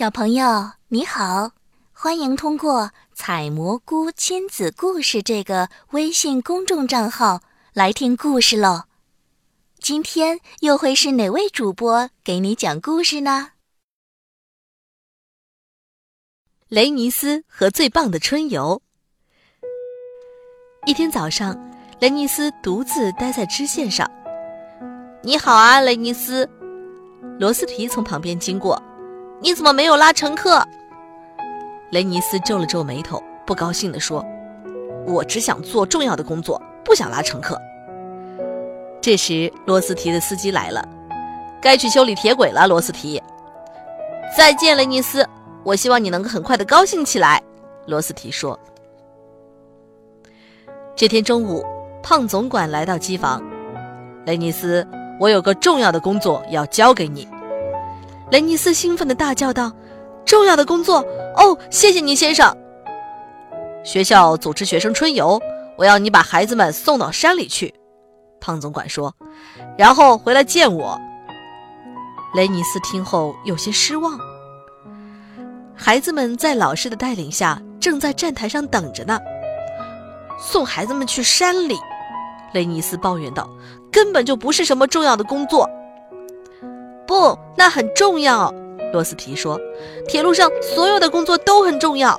[0.00, 1.52] 小朋友你好，
[1.92, 7.42] 欢迎通过“采蘑菇亲子故事”这个微信公众账号
[7.74, 8.84] 来听故事喽。
[9.78, 13.50] 今天又会是哪位主播给你讲故事呢？
[16.68, 18.80] 雷尼斯和最棒的春游。
[20.86, 21.54] 一天早上，
[22.00, 24.10] 雷尼斯独自待在支线上。
[25.22, 26.48] 你好啊，雷尼斯。
[27.38, 28.82] 罗斯提从旁边经过。
[29.42, 30.62] 你怎么没有拉乘客？
[31.92, 34.22] 雷尼斯皱了皱眉头，不高兴地说
[35.08, 37.58] ：“我只想做重要的工作，不想拉乘客。”
[39.00, 40.86] 这时，罗斯提的司机来了，
[41.60, 42.66] 该去修理铁轨了。
[42.66, 43.20] 罗斯提，
[44.36, 45.26] 再见，雷尼斯。
[45.64, 47.42] 我希望你能够很快的高兴起来。”
[47.88, 48.58] 罗斯提说。
[50.94, 51.64] 这天中午，
[52.02, 53.42] 胖总管来到机房，
[54.26, 54.86] 雷尼斯，
[55.18, 57.26] 我有个重要的工作要交给你。
[58.30, 59.72] 雷尼斯兴奋地大叫道
[60.24, 61.04] ：“重要的工作
[61.36, 61.58] 哦！
[61.68, 62.56] 谢谢你，先生。
[63.82, 65.40] 学校组织学生春游，
[65.76, 67.74] 我要你把孩子们送到山里去。”
[68.40, 69.12] 胖总管说
[69.76, 70.96] ，“然后回来见我。”
[72.34, 74.16] 雷尼斯听后有些失望。
[75.74, 79.18] 孩子们在老师的带领下正在站台上等着呢。
[80.38, 81.76] 送孩子们去山里，
[82.52, 83.50] 雷尼斯抱怨道
[83.90, 85.68] ：“根本就不是什么重要的工作。”
[87.20, 88.50] 不，那很重要。
[88.94, 89.60] 罗斯提说
[90.08, 92.18] ：“铁路上所有的工作都很重要。”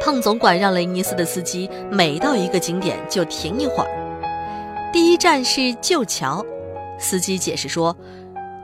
[0.00, 4.90] 胖总管让雷尼斯的司机每到一个景点就停一会儿。
[4.90, 6.42] 第一站是旧桥，
[6.98, 7.94] 司机解释说：“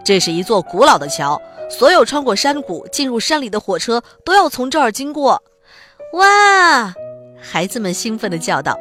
[0.03, 5.43] 这是一座古老的桥，所有穿过山谷进入山里的火车都要从这儿经过。”
[6.15, 6.95] 哇！
[7.39, 8.75] 孩子们兴奋地叫道。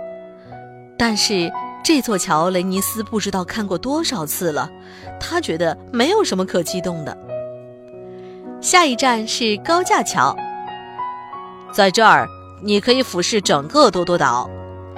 [0.98, 1.52] 但是。
[1.84, 4.70] 这座桥，雷尼斯不知道看过多少次了，
[5.20, 7.18] 他觉得没有什么可激动的。
[8.62, 10.36] 下一站是高架桥，
[11.74, 12.28] 在这儿
[12.62, 14.50] 你可以俯视整个多多岛。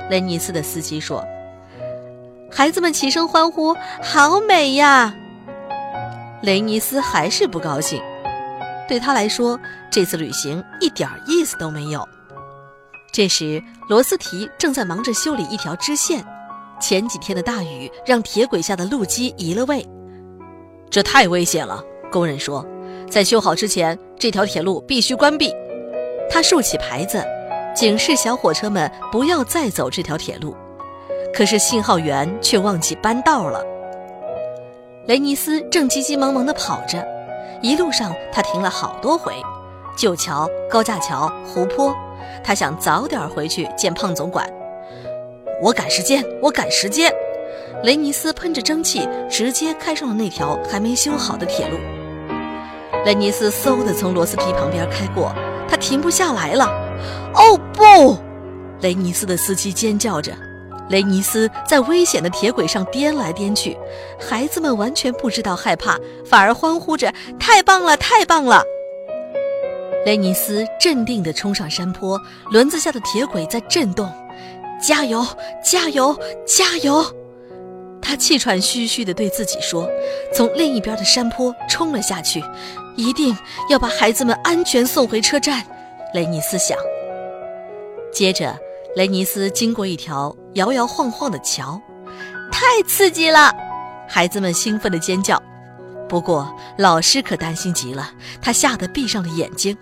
[0.09, 1.23] 雷尼斯的司机说
[2.52, 5.15] ：“孩子们齐声欢呼，好美呀！”
[6.44, 8.04] 雷尼斯还是不高兴，
[8.89, 9.58] 对他来说，
[9.89, 12.05] 这次旅行一点意思都没有。
[13.14, 16.21] 这时，罗斯提正在忙着修理一条支线。
[16.83, 19.88] 前几天的大雨让铁轨下的路基移了位，
[20.89, 21.82] 这太危险了。
[22.11, 22.66] 工人说，
[23.10, 25.49] 在修好之前，这条铁路必须关闭。
[26.30, 27.23] 他竖起牌子，
[27.73, 30.54] 警示小火车们不要再走这条铁路。
[31.33, 33.64] 可是信号员却忘记搬道了。
[35.08, 37.02] 雷尼斯正急急忙忙地跑着，
[37.61, 39.32] 一路上他停了好多回，
[39.95, 41.95] 旧桥、高架桥、湖泊，
[42.44, 44.45] 他想早点回去见胖总管。
[45.64, 47.10] 我赶时间，我赶时间！
[47.86, 51.78] 雷尼斯喷着蒸汽，直接开上了那条还没修好的铁路。
[53.06, 55.34] 雷尼斯嗖地从螺丝皮旁边开过，
[55.70, 56.66] 他停不下来了。
[57.34, 58.18] 哦不！
[58.82, 60.34] 雷尼斯的司机尖叫着。
[60.90, 63.78] 雷尼斯在危险的铁轨上颠来颠去，
[64.20, 67.10] 孩子们完全不知道害怕，反而欢呼着
[67.40, 68.62] ：“太棒了，太棒了！”
[70.06, 72.20] 雷尼斯镇定地冲上山坡，
[72.52, 74.12] 轮子下的铁轨在震动。
[74.83, 75.26] 加油！
[75.64, 76.20] 加油！
[76.45, 77.04] 加油！
[78.02, 79.89] 他气喘吁吁地对自己说，
[80.33, 82.44] 从另一边的山坡冲了下去，
[82.98, 83.36] 一定
[83.70, 85.64] 要把孩子们安全送回车站。
[86.14, 86.77] 雷尼斯想。
[88.11, 88.55] 接着，
[88.98, 91.82] 雷尼斯经过一条摇摇晃晃的桥，
[92.52, 93.54] 太刺激了！
[94.05, 95.42] 孩子们兴奋地尖叫。
[96.10, 98.11] 不过，老师可担心极了，
[98.42, 99.77] 他吓得闭上了眼睛。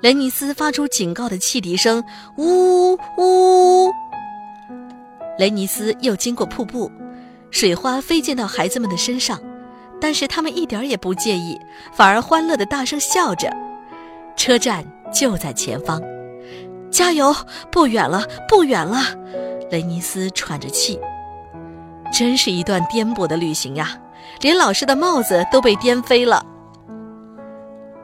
[0.00, 2.04] 雷尼斯发出警告的汽笛声，
[2.36, 3.92] 呜呜。
[5.38, 6.90] 雷尼斯又经过瀑布，
[7.50, 9.40] 水花飞溅到孩子们的身上，
[10.00, 11.58] 但是他们一点也不介意，
[11.92, 13.52] 反而欢乐的大声笑着。
[14.36, 16.00] 车站就在前方，
[16.92, 17.34] 加油！
[17.72, 19.00] 不远了，不远了。
[19.68, 20.98] 雷尼斯喘着气，
[22.12, 23.98] 真是一段颠簸的旅行呀，
[24.40, 26.46] 连老师的帽子都被颠飞了。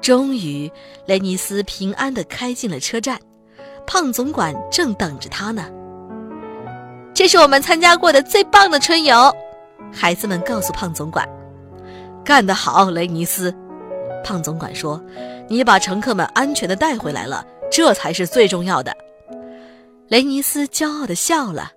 [0.05, 0.71] 终于，
[1.07, 3.19] 雷尼斯平安的开进了车站，
[3.87, 5.65] 胖总管正等着他呢。
[7.15, 9.35] 这是我们参加过的最棒的春游，
[9.91, 11.27] 孩子们告诉胖总管
[12.23, 13.51] ：“干得好，雷尼斯！”
[14.23, 15.03] 胖总管说
[15.49, 17.43] ：“你把乘客们安全的带回来了，
[17.73, 18.95] 这才是最重要的。”
[20.09, 21.73] 雷尼斯骄傲的笑了。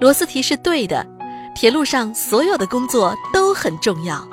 [0.00, 1.06] 罗斯提是对的，
[1.54, 4.28] 铁路上所有的工作都很重要。